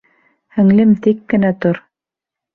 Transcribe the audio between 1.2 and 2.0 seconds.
кенә тор!